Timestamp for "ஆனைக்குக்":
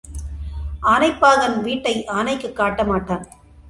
2.05-2.55